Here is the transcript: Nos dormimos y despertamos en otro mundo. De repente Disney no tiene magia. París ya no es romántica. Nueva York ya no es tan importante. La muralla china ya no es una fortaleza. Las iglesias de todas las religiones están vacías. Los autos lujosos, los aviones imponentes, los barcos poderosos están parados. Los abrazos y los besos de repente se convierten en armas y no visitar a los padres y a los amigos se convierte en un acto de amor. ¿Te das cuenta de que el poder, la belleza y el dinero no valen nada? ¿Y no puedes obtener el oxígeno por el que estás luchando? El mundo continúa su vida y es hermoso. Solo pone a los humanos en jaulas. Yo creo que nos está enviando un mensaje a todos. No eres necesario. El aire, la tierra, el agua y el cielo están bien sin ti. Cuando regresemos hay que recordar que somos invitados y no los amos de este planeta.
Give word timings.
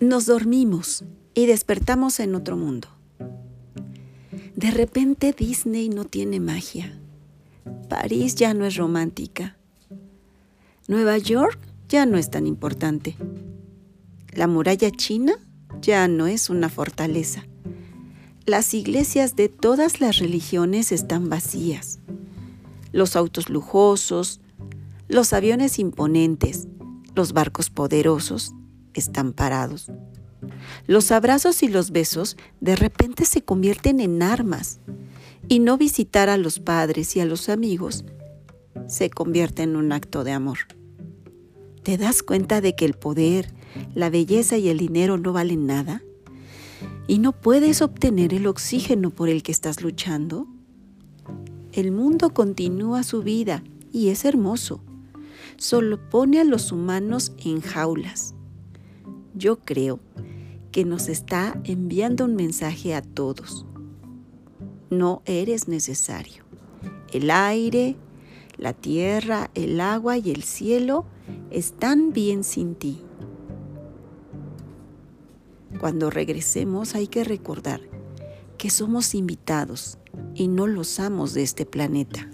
Nos 0.00 0.24
dormimos 0.24 1.04
y 1.34 1.44
despertamos 1.44 2.20
en 2.20 2.34
otro 2.34 2.56
mundo. 2.56 2.88
De 4.56 4.70
repente 4.70 5.34
Disney 5.38 5.90
no 5.90 6.06
tiene 6.06 6.40
magia. 6.40 6.98
París 7.90 8.34
ya 8.34 8.54
no 8.54 8.64
es 8.64 8.76
romántica. 8.76 9.58
Nueva 10.88 11.18
York 11.18 11.58
ya 11.90 12.06
no 12.06 12.16
es 12.16 12.30
tan 12.30 12.46
importante. 12.46 13.14
La 14.32 14.46
muralla 14.46 14.90
china 14.90 15.34
ya 15.82 16.08
no 16.08 16.26
es 16.26 16.48
una 16.48 16.70
fortaleza. 16.70 17.44
Las 18.46 18.72
iglesias 18.72 19.36
de 19.36 19.50
todas 19.50 20.00
las 20.00 20.16
religiones 20.16 20.92
están 20.92 21.28
vacías. 21.28 21.98
Los 22.92 23.16
autos 23.16 23.50
lujosos, 23.50 24.40
los 25.08 25.34
aviones 25.34 25.78
imponentes, 25.78 26.68
los 27.14 27.34
barcos 27.34 27.68
poderosos 27.68 28.54
están 28.94 29.32
parados. 29.32 29.90
Los 30.86 31.12
abrazos 31.12 31.62
y 31.62 31.68
los 31.68 31.90
besos 31.90 32.36
de 32.60 32.76
repente 32.76 33.24
se 33.24 33.42
convierten 33.42 34.00
en 34.00 34.22
armas 34.22 34.80
y 35.48 35.58
no 35.58 35.76
visitar 35.76 36.28
a 36.28 36.36
los 36.36 36.58
padres 36.60 37.16
y 37.16 37.20
a 37.20 37.26
los 37.26 37.48
amigos 37.48 38.04
se 38.86 39.10
convierte 39.10 39.62
en 39.62 39.76
un 39.76 39.92
acto 39.92 40.24
de 40.24 40.32
amor. 40.32 40.58
¿Te 41.82 41.96
das 41.96 42.22
cuenta 42.22 42.60
de 42.60 42.74
que 42.74 42.84
el 42.84 42.94
poder, 42.94 43.52
la 43.94 44.10
belleza 44.10 44.58
y 44.58 44.68
el 44.68 44.78
dinero 44.78 45.16
no 45.16 45.32
valen 45.32 45.66
nada? 45.66 46.02
¿Y 47.06 47.18
no 47.18 47.32
puedes 47.32 47.82
obtener 47.82 48.34
el 48.34 48.46
oxígeno 48.46 49.10
por 49.10 49.28
el 49.28 49.42
que 49.42 49.52
estás 49.52 49.82
luchando? 49.82 50.46
El 51.72 51.92
mundo 51.92 52.34
continúa 52.34 53.02
su 53.02 53.22
vida 53.22 53.62
y 53.92 54.08
es 54.08 54.24
hermoso. 54.24 54.82
Solo 55.56 56.08
pone 56.10 56.40
a 56.40 56.44
los 56.44 56.72
humanos 56.72 57.32
en 57.44 57.60
jaulas. 57.60 58.34
Yo 59.40 59.58
creo 59.58 60.00
que 60.70 60.84
nos 60.84 61.08
está 61.08 61.58
enviando 61.64 62.26
un 62.26 62.36
mensaje 62.36 62.94
a 62.94 63.00
todos. 63.00 63.64
No 64.90 65.22
eres 65.24 65.66
necesario. 65.66 66.44
El 67.10 67.30
aire, 67.30 67.96
la 68.58 68.74
tierra, 68.74 69.50
el 69.54 69.80
agua 69.80 70.18
y 70.18 70.30
el 70.30 70.42
cielo 70.42 71.06
están 71.50 72.12
bien 72.12 72.44
sin 72.44 72.74
ti. 72.74 73.00
Cuando 75.80 76.10
regresemos 76.10 76.94
hay 76.94 77.06
que 77.06 77.24
recordar 77.24 77.80
que 78.58 78.68
somos 78.68 79.14
invitados 79.14 79.96
y 80.34 80.48
no 80.48 80.66
los 80.66 81.00
amos 81.00 81.32
de 81.32 81.44
este 81.44 81.64
planeta. 81.64 82.28